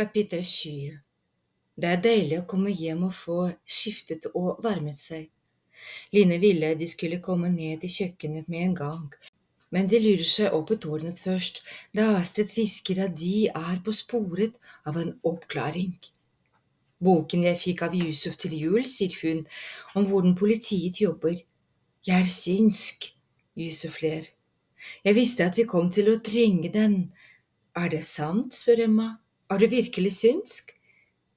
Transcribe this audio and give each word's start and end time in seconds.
Kapittel 0.00 0.40
7 0.44 0.96
Det 1.76 1.88
er 1.88 1.98
deilig 2.00 2.38
å 2.40 2.44
komme 2.48 2.70
hjem 2.72 3.02
og 3.10 3.12
få 3.12 3.34
skiftet 3.68 4.30
og 4.30 4.62
varmet 4.64 4.96
seg. 4.96 5.26
Line 6.16 6.38
ville 6.40 6.70
de 6.80 6.88
skulle 6.88 7.18
komme 7.26 7.50
ned 7.52 7.84
i 7.84 7.90
kjøkkenet 7.98 8.48
med 8.48 8.64
en 8.70 8.78
gang, 8.78 9.04
men 9.68 9.92
de 9.92 10.00
lurer 10.00 10.24
seg 10.30 10.56
opp 10.56 10.72
i 10.72 10.80
tårnet 10.86 11.20
først, 11.20 11.60
da 11.92 12.14
Astrid 12.14 12.56
hvisker 12.56 13.02
at 13.10 13.20
de 13.20 13.50
er 13.52 13.84
på 13.84 13.92
sporet 14.00 14.56
av 14.88 14.96
en 15.04 15.12
oppklaring. 15.34 15.92
Boken 17.04 17.44
jeg 17.50 17.60
fikk 17.66 17.84
av 17.90 18.00
Yusuf 18.00 18.40
til 18.40 18.56
jul, 18.56 18.82
sier 18.88 19.20
hun, 19.20 19.46
om 19.92 20.08
hvordan 20.08 20.32
politiet 20.40 21.04
jobber. 21.04 21.42
Jeg 22.08 22.24
er 22.24 22.36
synsk, 22.40 23.12
Yusuf 23.52 24.00
ler. 24.00 24.32
Jeg 25.04 25.20
visste 25.24 25.52
at 25.52 25.60
vi 25.60 25.68
kom 25.68 25.92
til 25.92 26.08
å 26.08 26.22
trenge 26.24 26.72
den. 26.72 27.02
Er 27.76 27.92
det 27.92 28.06
sant, 28.08 28.56
spør 28.56 28.88
Emma. 28.88 29.16
Er 29.50 29.58
du 29.58 29.66
virkelig 29.66 30.12
synsk? 30.14 30.68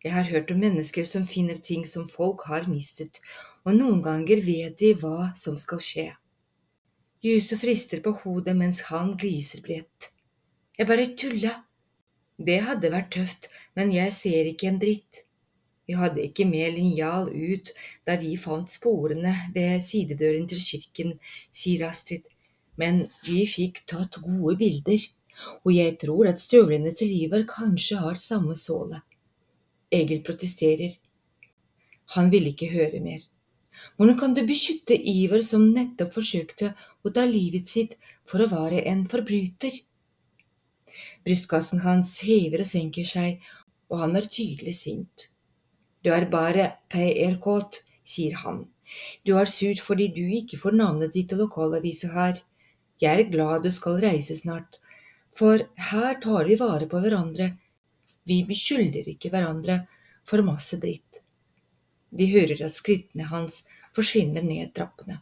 Jeg 0.04 0.14
har 0.14 0.28
hørt 0.30 0.52
om 0.54 0.60
mennesker 0.62 1.04
som 1.04 1.24
finner 1.26 1.58
ting 1.58 1.88
som 1.90 2.04
folk 2.06 2.44
har 2.46 2.68
mistet, 2.70 3.18
og 3.66 3.74
noen 3.74 4.04
ganger 4.06 4.44
vet 4.46 4.76
de 4.78 4.92
hva 5.00 5.32
som 5.40 5.56
skal 5.58 5.82
skje. 5.82 6.06
Yusuf 7.26 7.64
rister 7.66 8.04
på 8.06 8.14
hodet 8.20 8.54
mens 8.60 8.84
han 8.92 9.16
gliser 9.18 9.64
bredt. 9.66 10.12
Jeg 10.78 10.90
bare 10.92 11.08
tulla. 11.18 11.56
Det 12.38 12.60
hadde 12.68 12.94
vært 12.94 13.10
tøft, 13.18 13.50
men 13.74 13.90
jeg 13.96 14.14
ser 14.14 14.52
ikke 14.52 14.70
en 14.70 14.80
dritt. 14.86 15.24
Vi 15.90 15.98
hadde 15.98 16.22
ikke 16.28 16.46
med 16.46 16.78
linjal 16.78 17.34
ut 17.34 17.74
da 18.06 18.20
vi 18.22 18.36
fant 18.38 18.70
sporene 18.70 19.34
ved 19.58 19.82
sidedøren 19.82 20.46
til 20.54 20.62
kirken, 20.62 21.18
sier 21.50 21.88
Astrid, 21.90 22.30
men 22.78 23.08
vi 23.26 23.42
fikk 23.50 23.88
tatt 23.90 24.22
gode 24.22 24.60
bilder 24.62 25.10
og 25.64 25.72
jeg 25.74 25.98
tror 26.02 26.30
at 26.30 26.42
støvlene 26.42 26.94
til 26.98 27.12
Ivar 27.24 27.46
kanskje 27.50 28.00
har 28.04 28.20
samme 28.20 28.56
såle. 28.60 29.02
Egil 29.94 30.24
protesterer. 30.26 30.98
Han 32.16 32.32
vil 32.34 32.50
ikke 32.52 32.72
høre 32.74 33.00
mer. 33.04 33.22
Hvordan 33.98 34.18
kan 34.20 34.34
du 34.34 34.44
beskytte 34.48 34.96
Ivar 34.96 35.42
som 35.46 35.66
nettopp 35.74 36.14
forsøkte 36.18 36.74
å 37.04 37.12
ta 37.14 37.26
livet 37.30 37.70
sitt 37.70 37.98
for 38.30 38.44
å 38.44 38.50
være 38.52 38.84
en 38.90 39.04
forbryter? 39.10 39.80
Brystkassen 41.26 41.82
hans 41.86 42.20
hever 42.28 42.64
og 42.64 42.70
senker 42.70 43.08
seg, 43.08 43.42
og 43.90 44.02
han 44.04 44.16
er 44.20 44.30
tydelig 44.30 44.76
sint. 44.78 45.30
Du 46.04 46.12
er 46.14 46.28
bare 46.30 46.74
PR-kåt, 46.92 47.82
sier 48.04 48.36
han. 48.44 48.66
Du 49.26 49.38
er 49.40 49.50
sur 49.50 49.80
fordi 49.80 50.10
du 50.16 50.24
ikke 50.40 50.60
får 50.60 50.76
navnet 50.78 51.14
ditt 51.16 51.32
i 51.34 51.40
lokalavisa 51.40 52.12
her. 52.14 52.42
Jeg 53.02 53.22
er 53.26 53.32
glad 53.32 53.64
du 53.64 53.72
skal 53.72 54.02
reise 54.04 54.36
snart, 54.38 54.78
for 55.38 55.66
her 55.90 56.16
tar 56.22 56.46
vi 56.50 56.58
vare 56.60 56.88
på 56.90 57.02
hverandre. 57.04 57.52
Vi 58.24 58.44
beskylder 58.48 59.08
ikke 59.14 59.32
hverandre 59.34 59.82
for 60.28 60.44
masse 60.46 60.78
dritt. 60.80 61.24
De 62.14 62.28
hører 62.30 62.62
at 62.68 62.78
skrittene 62.78 63.28
hans 63.32 63.64
forsvinner 63.96 64.46
ned 64.46 64.74
trappene. 64.78 65.20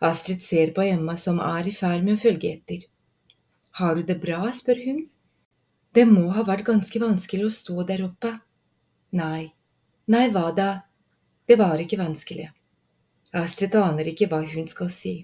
Astrid 0.00 0.42
ser 0.42 0.72
på 0.76 0.84
Emma 0.84 1.16
som 1.20 1.40
er 1.44 1.68
i 1.68 1.72
ferd 1.76 2.04
med 2.04 2.16
å 2.16 2.22
følge 2.22 2.52
etter. 2.54 2.84
Har 3.80 3.96
du 3.96 4.04
det 4.04 4.16
bra? 4.20 4.42
spør 4.52 4.80
hun. 4.84 5.00
Det 5.92 6.06
må 6.06 6.28
ha 6.36 6.44
vært 6.46 6.68
ganske 6.68 7.00
vanskelig 7.02 7.48
å 7.48 7.54
stå 7.56 7.84
der 7.88 8.04
oppe. 8.06 8.36
Nei, 9.16 9.50
nei, 10.06 10.26
hva 10.30 10.50
da? 10.56 10.70
Det 11.48 11.56
var 11.58 11.82
ikke 11.82 11.98
vanskelig. 11.98 12.48
Astrid 13.36 13.74
aner 13.74 14.08
ikke 14.10 14.28
hva 14.30 14.40
hun 14.46 14.68
skal 14.70 14.90
si. 14.94 15.14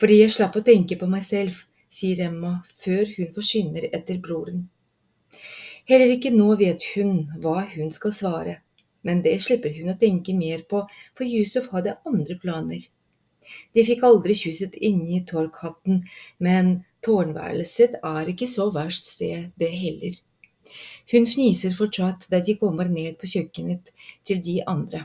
Fordi 0.00 0.20
jeg 0.20 0.34
slapp 0.34 0.56
å 0.58 0.64
tenke 0.64 0.98
på 1.00 1.08
meg 1.08 1.24
selv, 1.24 1.56
sier 1.94 2.24
Emma 2.26 2.56
før 2.84 3.10
hun 3.16 3.30
forsvinner 3.36 3.88
etter 3.92 4.20
broren. 4.22 4.66
Heller 5.88 6.14
ikke 6.14 6.32
nå 6.32 6.54
vet 6.60 6.84
hun 6.94 7.26
hva 7.44 7.62
hun 7.74 7.92
skal 7.92 8.14
svare, 8.16 8.56
men 9.04 9.20
det 9.24 9.36
slipper 9.44 9.74
hun 9.76 9.92
å 9.92 9.98
tenke 10.00 10.34
mer 10.36 10.64
på, 10.68 10.82
for 11.16 11.28
Yusuf 11.28 11.68
hadde 11.74 11.98
andre 12.08 12.38
planer. 12.40 12.86
De 13.76 13.84
fikk 13.84 14.04
aldri 14.08 14.36
kysset 14.38 14.76
inni 14.88 15.18
i 15.18 15.24
torkhatten, 15.28 16.00
men 16.40 16.70
tårnværelset 17.04 17.98
er 18.00 18.30
ikke 18.32 18.48
så 18.48 18.70
verst 18.72 19.10
sted, 19.12 19.50
det 19.60 19.72
heller. 19.76 20.16
Hun 21.12 21.28
fniser 21.28 21.76
fortsatt 21.76 22.30
da 22.32 22.40
de 22.40 22.56
kommer 22.60 22.88
ned 22.88 23.18
på 23.20 23.28
kjøkkenet 23.34 23.92
til 24.24 24.40
de 24.46 24.62
andre. 24.70 25.04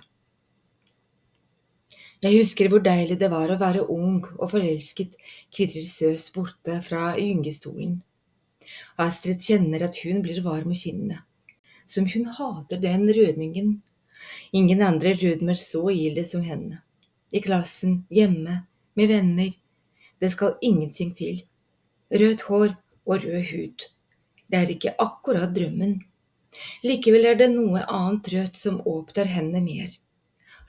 Jeg 2.19 2.35
husker 2.35 2.67
hvor 2.67 2.81
deilig 2.83 3.15
det 3.21 3.29
var 3.31 3.47
å 3.47 3.55
være 3.59 3.85
ung 3.93 4.25
og 4.33 4.49
forelsket, 4.51 5.13
kvitrer 5.55 5.85
Søs 5.87 6.25
borte 6.35 6.81
fra 6.83 7.13
gyngestolen. 7.15 7.93
Astrid 8.99 9.39
kjenner 9.39 9.85
at 9.85 10.01
hun 10.03 10.19
blir 10.25 10.41
varm 10.43 10.73
i 10.75 10.79
kinnene. 10.81 11.21
Som 11.87 12.09
hun 12.11 12.25
hater 12.35 12.81
den 12.83 13.05
rødningen. 13.07 13.77
Ingen 14.51 14.83
andre 14.83 15.13
rødmer 15.15 15.55
så 15.55 15.85
ille 15.93 16.25
som 16.27 16.43
henne. 16.43 16.81
I 17.31 17.39
klassen, 17.39 18.01
hjemme, 18.11 18.65
med 18.99 19.13
venner. 19.13 19.55
Det 20.19 20.33
skal 20.35 20.59
ingenting 20.59 21.15
til. 21.15 21.39
Rødt 22.11 22.43
hår 22.49 22.75
og 23.07 23.23
rød 23.23 23.47
hud. 23.53 23.87
Det 24.51 24.59
er 24.59 24.75
ikke 24.75 24.97
akkurat 24.99 25.55
drømmen. 25.55 25.95
Likevel 26.83 27.31
er 27.31 27.39
det 27.39 27.49
noe 27.55 27.87
annet 27.87 28.27
rødt 28.35 28.59
som 28.59 28.83
opptar 28.83 29.31
henne 29.31 29.63
mer 29.63 29.95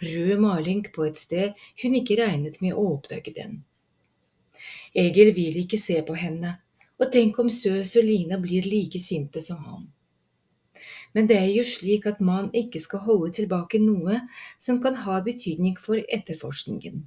rød 0.03 0.41
maling 0.41 0.85
på 0.95 1.05
et 1.09 1.19
sted 1.19 1.53
hun 1.83 1.97
ikke 1.99 2.19
regnet 2.23 2.61
med 2.65 2.75
å 2.75 2.87
oppdage 2.95 3.35
den. 3.37 3.61
Egil 4.97 5.33
vil 5.37 5.57
ikke 5.63 5.79
se 5.79 6.01
på 6.07 6.17
henne, 6.19 6.57
og 7.01 7.13
tenk 7.13 7.39
om 7.41 7.49
Søs 7.51 7.95
og 7.97 8.05
Lina 8.05 8.41
blir 8.41 8.67
like 8.67 9.01
sinte 9.01 9.41
som 9.45 9.63
han. 9.65 9.87
Men 11.15 11.27
det 11.27 11.37
er 11.39 11.49
jo 11.51 11.65
slik 11.67 12.07
at 12.07 12.21
man 12.21 12.51
ikke 12.55 12.81
skal 12.83 13.05
holde 13.07 13.33
tilbake 13.41 13.81
noe 13.83 14.21
som 14.59 14.81
kan 14.83 14.99
ha 15.05 15.21
betydning 15.25 15.79
for 15.79 16.01
etterforskningen. 16.09 17.07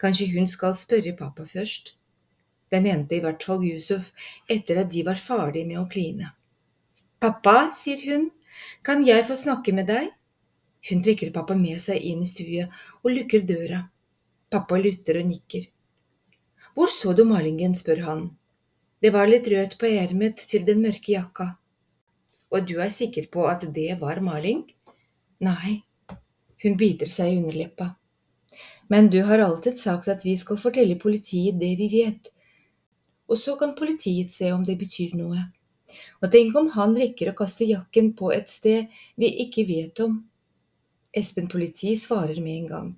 Kanskje 0.00 0.30
hun 0.34 0.48
skal 0.48 0.76
spørre 0.76 1.16
pappa 1.16 1.46
først? 1.48 1.94
Det 2.70 2.82
mente 2.82 3.16
i 3.16 3.22
hvert 3.24 3.42
fall 3.42 3.64
Yusuf 3.66 4.12
etter 4.48 4.84
at 4.84 4.92
de 4.92 5.02
var 5.06 5.18
ferdig 5.18 5.66
med 5.66 5.80
å 5.80 5.88
kline. 5.90 6.30
Pappa, 7.20 7.68
sier 7.74 8.00
hun, 8.06 8.30
kan 8.86 9.02
jeg 9.04 9.26
få 9.26 9.36
snakke 9.36 9.74
med 9.76 9.90
deg? 9.90 10.12
Hun 10.88 11.02
trekker 11.04 11.32
pappa 11.34 11.56
med 11.58 11.80
seg 11.82 12.00
inn 12.00 12.22
i 12.24 12.28
stua 12.28 12.66
og 13.02 13.12
lukker 13.12 13.44
døra. 13.48 13.82
Pappa 14.50 14.78
lytter 14.80 15.20
og 15.20 15.28
nikker. 15.28 15.68
Hvor 16.74 16.90
så 16.90 17.12
du 17.12 17.24
malingen, 17.28 17.74
spør 17.76 18.04
han. 18.06 18.24
Det 19.00 19.12
var 19.12 19.28
litt 19.28 19.48
rødt 19.48 19.76
på 19.80 19.88
ermet 19.88 20.40
til 20.48 20.64
den 20.66 20.82
mørke 20.84 21.12
jakka. 21.14 21.54
Og 22.50 22.66
du 22.66 22.80
er 22.82 22.90
sikker 22.92 23.28
på 23.32 23.46
at 23.48 23.64
det 23.74 23.94
var 24.00 24.20
maling? 24.24 24.64
Nei, 25.40 25.80
hun 26.62 26.76
biter 26.76 27.08
seg 27.08 27.32
i 27.32 27.38
underleppa. 27.40 27.94
Men 28.90 29.08
du 29.10 29.22
har 29.22 29.38
alltid 29.38 29.78
sagt 29.78 30.08
at 30.08 30.24
vi 30.26 30.34
skal 30.36 30.58
fortelle 30.58 30.98
politiet 30.98 31.60
det 31.60 31.76
vi 31.78 31.86
vet, 31.92 32.32
og 33.30 33.38
så 33.38 33.54
kan 33.56 33.76
politiet 33.78 34.32
se 34.34 34.50
om 34.52 34.64
det 34.66 34.76
betyr 34.80 35.14
noe. 35.14 35.46
Og 36.20 36.30
tenk 36.32 36.56
om 36.58 36.68
han 36.74 36.96
rekker 36.98 37.30
å 37.30 37.36
kaste 37.38 37.68
jakken 37.68 38.12
på 38.18 38.32
et 38.34 38.50
sted 38.50 38.90
vi 39.16 39.30
ikke 39.46 39.64
vet 39.68 40.02
om. 40.02 40.18
Espen 41.12 41.48
politi 41.48 41.96
svarer 41.96 42.40
med 42.40 42.56
en 42.56 42.66
gang. 42.68 42.90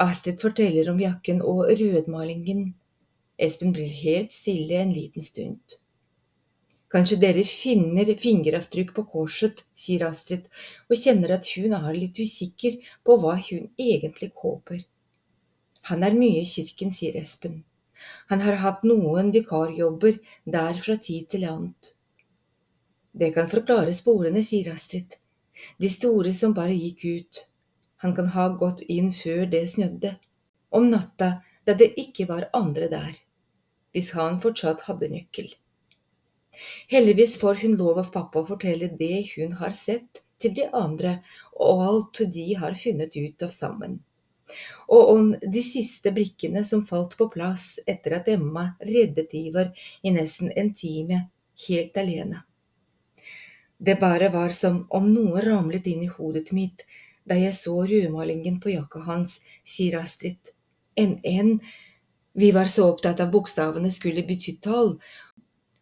Astrid 0.00 0.40
forteller 0.40 0.88
om 0.90 1.00
jakken 1.00 1.42
og 1.44 1.66
rødmalingen. 1.68 2.70
Espen 3.38 3.74
blir 3.76 3.90
helt 4.00 4.32
stille 4.32 4.78
en 4.80 4.92
liten 4.94 5.22
stund. 5.22 5.76
Kanskje 6.94 7.18
dere 7.20 7.42
finner 7.44 8.08
fingeravtrykk 8.22 8.94
på 8.96 9.04
korset, 9.12 9.64
sier 9.74 10.06
Astrid, 10.06 10.46
og 10.88 10.96
kjenner 10.96 11.34
at 11.36 11.48
hun 11.56 11.74
er 11.76 11.98
litt 11.98 12.20
usikker 12.22 12.78
på 13.04 13.16
hva 13.20 13.34
hun 13.48 13.66
egentlig 13.76 14.30
håper. 14.40 14.84
Han 15.90 16.06
er 16.06 16.16
mye 16.16 16.44
i 16.44 16.48
kirken, 16.48 16.94
sier 16.94 17.18
Espen. 17.20 17.64
Han 18.30 18.40
har 18.46 18.62
hatt 18.62 18.86
noen 18.88 19.34
vikarjobber 19.34 20.16
der 20.56 20.80
fra 20.80 20.96
tid 20.96 21.28
til 21.34 21.44
annet. 21.50 21.92
Det 23.12 23.34
kan 23.34 23.50
forklare 23.50 23.92
sporene, 23.94 24.40
sier 24.42 24.72
Astrid. 24.72 25.18
De 25.80 25.90
store 25.90 26.32
som 26.36 26.54
bare 26.56 26.76
gikk 26.76 27.04
ut. 27.04 27.42
Han 28.04 28.14
kan 28.16 28.30
ha 28.34 28.48
gått 28.60 28.82
inn 28.92 29.12
før 29.14 29.46
det 29.50 29.64
snødde. 29.72 30.16
Om 30.74 30.90
natta 30.92 31.30
da 31.64 31.76
det 31.78 31.94
ikke 32.00 32.28
var 32.28 32.50
andre 32.52 32.88
der. 32.92 33.12
Hvis 33.94 34.10
han 34.18 34.40
fortsatt 34.42 34.84
hadde 34.88 35.08
nøkkel. 35.12 35.52
Heldigvis 36.90 37.36
får 37.40 37.62
hun 37.62 37.76
lov 37.78 37.98
av 38.02 38.10
pappa 38.14 38.42
å 38.42 38.48
fortelle 38.48 38.90
det 38.98 39.24
hun 39.34 39.56
har 39.60 39.74
sett, 39.74 40.22
til 40.38 40.52
de 40.54 40.66
andre, 40.76 41.20
og 41.56 41.82
alt 41.88 42.20
de 42.34 42.48
har 42.58 42.76
funnet 42.78 43.14
ut 43.16 43.44
av 43.46 43.52
sammen. 43.54 44.00
Og 44.92 45.10
om 45.14 45.30
de 45.40 45.62
siste 45.64 46.12
brikkene 46.14 46.64
som 46.68 46.84
falt 46.86 47.16
på 47.16 47.30
plass 47.32 47.78
etter 47.88 48.18
at 48.18 48.28
Emma 48.28 48.66
reddet 48.84 49.32
Ivar 49.38 49.70
i 50.02 50.12
nesten 50.12 50.52
en 50.52 50.74
time, 50.76 51.22
helt 51.68 51.96
alene. 51.96 52.42
Det 53.78 53.96
bare 54.00 54.28
var 54.32 54.54
som 54.54 54.84
om 54.90 55.08
noe 55.10 55.42
ramlet 55.44 55.86
inn 55.86 56.04
i 56.06 56.12
hodet 56.12 56.52
mitt 56.52 56.84
da 57.24 57.38
jeg 57.40 57.56
så 57.56 57.72
rødmalingen 57.88 58.58
på 58.60 58.74
jakka 58.74 59.00
hans, 59.06 59.38
sier 59.64 59.96
Astrid. 60.00 60.52
En 60.96 61.18
N. 61.24 61.58
Vi 62.34 62.50
var 62.52 62.68
så 62.68 62.90
opptatt 62.90 63.22
av 63.24 63.30
bokstavene 63.32 63.90
skulle 63.90 64.26
bety 64.26 64.58
tall, 64.60 64.98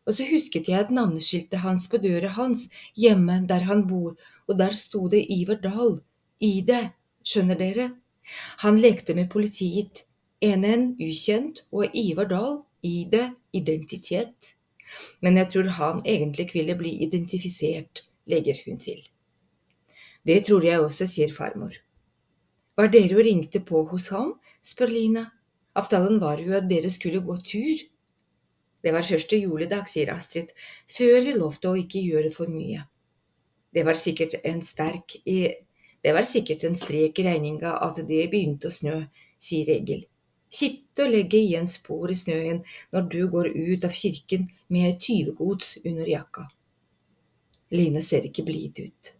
Og 0.06 0.16
så 0.18 0.24
husket 0.26 0.66
jeg 0.66 0.80
at 0.82 0.90
navneskiltet 0.90 1.62
hans 1.62 1.84
på 1.86 2.00
døra 2.02 2.32
hans, 2.34 2.64
hjemme 2.98 3.36
der 3.46 3.62
han 3.68 3.84
bor, 3.86 4.16
og 4.48 4.58
der 4.58 4.74
sto 4.74 5.06
det 5.08 5.22
Iver 5.30 5.60
Dahl. 5.62 6.00
I 6.40 6.60
det, 6.66 6.90
skjønner 7.22 7.54
dere? 7.54 7.92
Han 8.64 8.80
lekte 8.82 9.14
med 9.14 9.30
politiet. 9.30 10.02
NN 10.42 10.96
ukjent 10.98 11.62
og 11.70 11.94
Ivar 11.94 12.26
Dahl, 12.26 12.56
i 12.82 13.06
det, 13.06 13.28
identitet. 13.54 14.56
Men 15.22 15.38
jeg 15.40 15.50
tror 15.52 15.70
han 15.78 16.02
egentlig 16.04 16.48
ville 16.54 16.76
bli 16.78 16.96
identifisert, 17.06 18.04
legger 18.26 18.58
hun 18.66 18.78
til. 18.82 19.00
Det 20.26 20.44
tror 20.46 20.64
jeg 20.64 20.80
også, 20.80 21.06
sier 21.10 21.32
farmor. 21.34 21.74
Var 22.78 22.88
dere 22.92 23.18
og 23.18 23.26
ringte 23.26 23.60
på 23.60 23.84
hos 23.90 24.08
ham? 24.14 24.36
spør 24.64 24.92
Lina. 24.92 25.26
Avtalen 25.76 26.20
var 26.20 26.40
jo 26.40 26.54
at 26.56 26.68
dere 26.70 26.90
skulle 26.92 27.22
gå 27.24 27.36
tur. 27.44 27.82
Det 28.82 28.92
var 28.92 29.06
første 29.06 29.38
juledag, 29.38 29.88
sier 29.88 30.10
Astrid, 30.14 30.50
før 30.90 31.20
vi 31.26 31.34
lovte 31.36 31.70
å 31.70 31.78
ikke 31.78 32.02
gjøre 32.02 32.32
for 32.34 32.50
mye. 32.50 32.82
Det 33.72 33.84
var 33.86 33.96
sikkert 33.96 34.40
en 34.44 34.62
sterk 34.62 35.16
Det 35.24 36.12
var 36.12 36.26
sikkert 36.26 36.64
en 36.66 36.74
strek 36.74 37.18
i 37.18 37.24
regninga 37.28 37.76
at 37.78 38.00
det 38.08 38.24
begynte 38.30 38.68
å 38.68 38.74
snø, 38.74 39.04
sier 39.38 39.68
Egil. 39.70 40.02
Kjipt 40.52 41.00
å 41.00 41.08
legge 41.08 41.38
igjen 41.40 41.68
spor 41.70 42.10
i 42.12 42.16
snøen 42.18 42.60
når 42.92 43.08
du 43.14 43.20
går 43.32 43.48
ut 43.54 43.86
av 43.88 43.94
kirken 43.96 44.50
med 44.68 44.98
tyvegods 45.00 45.78
under 45.84 46.08
jakka. 46.08 46.48
Line 47.72 48.02
ser 48.04 48.28
ikke 48.28 48.44
blid 48.44 48.82
ut, 48.84 49.14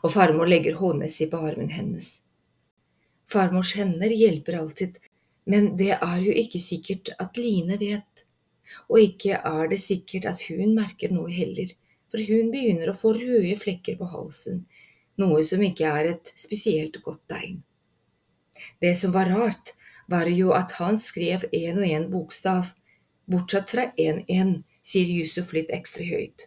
og 0.00 0.14
farmor 0.14 0.48
legger 0.48 0.78
hånda 0.80 1.10
si 1.12 1.28
på 1.28 1.42
armen 1.50 1.68
hennes. 1.74 2.22
Farmors 3.28 3.74
hender 3.76 4.10
hjelper 4.10 4.56
alltid, 4.62 4.96
men 5.44 5.74
det 5.76 5.92
er 5.98 6.18
jo 6.24 6.32
ikke 6.32 6.62
sikkert 6.62 7.12
at 7.20 7.36
Line 7.36 7.76
vet 7.80 8.24
og 8.88 9.00
ikke 9.02 9.40
er 9.46 9.70
det 9.70 9.80
sikkert 9.82 10.28
at 10.30 10.42
hun 10.48 10.74
merker 10.76 11.12
noe 11.14 11.30
heller, 11.32 11.72
for 12.10 12.22
hun 12.26 12.50
begynner 12.52 12.90
å 12.90 12.96
få 12.98 13.14
røde 13.16 13.56
flekker 13.58 13.98
på 13.98 14.08
halsen, 14.12 14.64
noe 15.20 15.42
som 15.46 15.62
ikke 15.62 15.90
er 15.90 16.12
et 16.14 16.32
spesielt 16.38 17.00
godt 17.04 17.22
tegn. 17.30 17.60
Det 18.82 18.92
som 18.98 19.14
var 19.14 19.30
rart, 19.30 19.74
var 20.10 20.30
jo 20.30 20.52
at 20.56 20.74
han 20.80 20.98
skrev 20.98 21.46
en 21.52 21.80
og 21.82 21.86
en 21.86 22.06
bokstav, 22.12 22.72
bortsett 23.30 23.70
fra 23.70 23.86
en-en, 23.96 24.54
sier 24.82 25.10
Yusuf 25.20 25.52
litt 25.54 25.70
ekstra 25.74 26.06
høyt. 26.08 26.46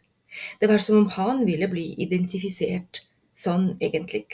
Det 0.59 0.69
var 0.69 0.81
som 0.83 1.03
om 1.03 1.09
han 1.15 1.45
ville 1.47 1.69
bli 1.71 1.93
identifisert, 2.03 3.03
sånn 3.37 3.73
egentlig. 3.79 4.25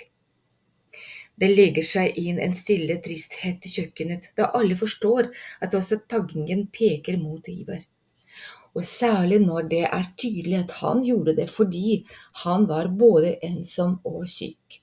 Det 1.39 1.51
legger 1.51 1.85
seg 1.85 2.17
inn 2.19 2.39
en 2.43 2.55
stille 2.55 2.97
tristhet 3.03 3.63
i 3.67 3.71
kjøkkenet, 3.71 4.33
da 4.39 4.49
alle 4.55 4.75
forstår 4.79 5.29
at 5.63 5.75
også 5.77 6.01
taggingen 6.11 6.67
peker 6.73 7.19
mot 7.21 7.47
Ivar 7.51 7.85
og 8.77 8.85
særlig 8.85 9.39
når 9.43 9.67
det 9.71 9.81
er 9.87 10.11
tydelig 10.17 10.57
at 10.59 10.75
han 10.81 11.01
gjorde 11.05 11.35
det 11.39 11.49
fordi 11.49 12.03
han 12.43 12.67
var 12.69 12.91
både 12.99 13.35
ensom 13.45 13.97
og 14.05 14.29
syk. 14.29 14.81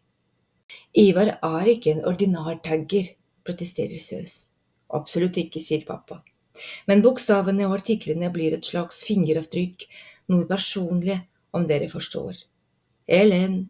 Ivar 0.94 1.36
er 1.36 1.70
ikke 1.70 1.94
en 1.94 2.04
ordinær 2.08 2.58
tagger, 2.64 3.12
protesterer 3.46 4.02
Søs. 4.02 4.48
Absolutt 4.94 5.38
ikke, 5.40 5.62
sier 5.62 5.86
pappa. 5.86 6.20
Men 6.88 7.02
bokstavene 7.04 7.66
og 7.68 7.78
artiklene 7.80 8.30
blir 8.32 8.56
et 8.56 8.66
slags 8.66 9.02
fingeravtrykk, 9.06 9.86
noe 10.32 10.46
personlig, 10.48 11.20
om 11.56 11.66
dere 11.68 11.88
forstår. 11.88 12.38
LN, 13.08 13.60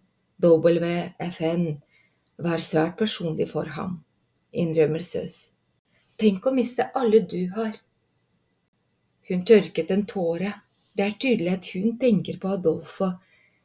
WFN 0.42 1.66
var 2.42 2.62
svært 2.64 2.96
personlig 2.98 3.48
for 3.50 3.68
ham, 3.76 4.00
innrømmer 4.52 5.04
Søs. 5.04 5.36
Tenk 6.16 6.46
å 6.48 6.54
miste 6.56 6.88
alle 6.96 7.20
du 7.28 7.42
har. 7.52 7.76
Hun 9.28 9.44
tørket 9.44 9.92
en 9.92 10.06
tåre. 10.08 10.52
Det 10.96 11.04
er 11.04 11.16
tydelig 11.20 11.52
at 11.52 11.70
hun 11.74 11.96
tenker 12.00 12.38
på 12.40 12.54
Adolfo, 12.56 13.10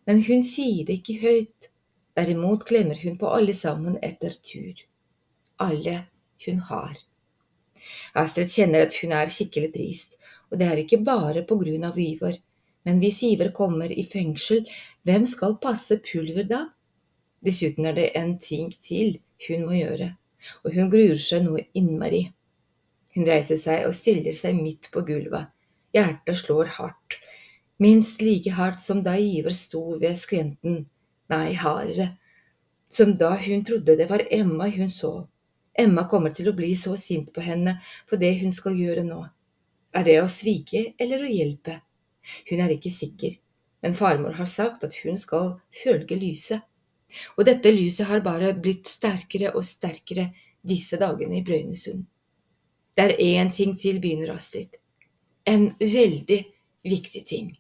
men 0.09 0.19
hun 0.27 0.43
sier 0.43 0.83
det 0.87 0.99
ikke 0.99 1.19
høyt. 1.21 1.69
Derimot 2.17 2.65
klemmer 2.67 2.99
hun 3.05 3.15
på 3.21 3.29
alle 3.31 3.55
sammen 3.55 3.95
etter 4.03 4.35
tur. 4.43 4.81
Alle 5.61 5.97
hun 6.45 6.61
har. 6.69 6.97
Astrid 8.17 8.51
kjenner 8.51 8.85
at 8.85 8.97
hun 9.01 9.13
er 9.17 9.31
skikkelig 9.33 9.71
trist, 9.75 10.17
og 10.51 10.59
det 10.59 10.67
er 10.67 10.81
ikke 10.81 11.01
bare 11.05 11.45
på 11.47 11.57
grunn 11.61 11.85
av 11.87 11.97
Ivar. 12.01 12.37
Men 12.85 12.99
hvis 13.01 13.21
Ivar 13.27 13.51
kommer 13.53 13.91
i 13.93 14.03
fengsel, 14.05 14.65
hvem 15.05 15.25
skal 15.29 15.59
passe 15.61 15.99
Pulver 16.05 16.47
da? 16.49 16.65
Dessuten 17.45 17.87
er 17.89 17.97
det 17.97 18.11
en 18.17 18.35
ting 18.41 18.69
til 18.81 19.19
hun 19.47 19.65
må 19.65 19.77
gjøre, 19.79 20.11
og 20.65 20.75
hun 20.75 20.91
gruer 20.93 21.17
seg 21.21 21.45
noe 21.45 21.65
innmari. 21.77 22.27
Hun 23.15 23.27
reiser 23.27 23.59
seg 23.59 23.87
og 23.87 23.95
stiller 23.97 24.35
seg 24.37 24.57
midt 24.57 24.89
på 24.93 25.03
gulvet. 25.07 25.49
Hjertet 25.91 26.37
slår 26.39 26.69
hardt. 26.77 27.17
Minst 27.81 28.21
like 28.21 28.53
hardt 28.55 28.81
som 28.83 29.01
da 29.03 29.17
Iver 29.17 29.55
sto 29.57 29.97
ved 29.99 30.19
skrenten, 30.21 30.85
nei, 31.33 31.53
hardere. 31.57 32.11
Som 32.91 33.15
da 33.17 33.33
hun 33.41 33.65
trodde 33.65 33.97
det 33.97 34.07
var 34.09 34.23
Emma 34.29 34.69
hun 34.69 34.91
så. 34.93 35.25
Emma 35.77 36.03
kommer 36.09 36.33
til 36.35 36.49
å 36.51 36.55
bli 36.55 36.73
så 36.75 36.97
sint 36.99 37.31
på 37.33 37.43
henne 37.45 37.77
for 38.09 38.19
det 38.21 38.33
hun 38.41 38.51
skal 38.55 38.75
gjøre 38.77 39.05
nå. 39.07 39.21
Er 39.95 40.07
det 40.07 40.17
å 40.21 40.27
svike 40.31 40.91
eller 40.99 41.23
å 41.23 41.31
hjelpe? 41.31 41.79
Hun 42.49 42.61
er 42.63 42.75
ikke 42.75 42.91
sikker, 42.93 43.37
men 43.83 43.97
farmor 43.97 44.35
har 44.37 44.49
sagt 44.49 44.83
at 44.87 44.95
hun 45.03 45.17
skal 45.19 45.55
følge 45.83 46.19
lyset. 46.19 46.61
Og 47.35 47.43
dette 47.47 47.71
lyset 47.73 48.07
har 48.07 48.23
bare 48.23 48.53
blitt 48.55 48.87
sterkere 48.87 49.51
og 49.55 49.65
sterkere 49.67 50.29
disse 50.63 50.99
dagene 51.01 51.39
i 51.39 51.43
Brøynesund. 51.43 52.05
Det 52.95 53.07
er 53.07 53.17
én 53.19 53.51
ting 53.51 53.73
til, 53.79 53.99
begynner 54.03 54.35
Astrid. 54.35 54.77
En 55.47 55.71
veldig 55.79 56.39
viktig 56.87 57.23
ting. 57.27 57.51